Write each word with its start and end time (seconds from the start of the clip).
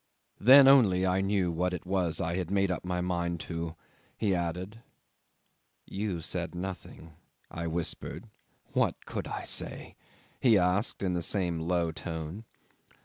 "Then 0.39 0.67
only 0.67 1.05
I 1.05 1.21
knew 1.21 1.51
what 1.51 1.75
it 1.75 1.85
was 1.85 2.19
I 2.19 2.33
had 2.35 2.49
made 2.49 2.71
up 2.71 2.83
my 2.83 3.01
mind 3.01 3.39
to," 3.41 3.75
he 4.17 4.33
added. 4.33 4.81
'"You 5.85 6.21
said 6.21 6.55
nothing," 6.55 7.13
I 7.51 7.67
whispered. 7.67 8.27
'"What 8.73 9.05
could 9.05 9.27
I 9.27 9.43
say?" 9.43 9.95
he 10.39 10.57
asked, 10.57 11.03
in 11.03 11.13
the 11.13 11.21
same 11.21 11.59
low 11.59 11.91
tone. 11.91 12.45